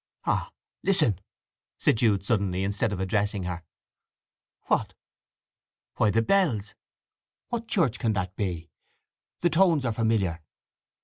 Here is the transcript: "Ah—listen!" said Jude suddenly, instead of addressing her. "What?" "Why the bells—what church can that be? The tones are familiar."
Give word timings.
"Ah—listen!" 0.25 1.19
said 1.79 1.97
Jude 1.97 2.25
suddenly, 2.25 2.63
instead 2.63 2.91
of 2.91 2.99
addressing 2.99 3.43
her. 3.43 3.61
"What?" 4.63 4.95
"Why 5.97 6.09
the 6.09 6.23
bells—what 6.23 7.67
church 7.67 7.99
can 7.99 8.13
that 8.13 8.35
be? 8.35 8.71
The 9.41 9.51
tones 9.51 9.85
are 9.85 9.93
familiar." 9.93 10.41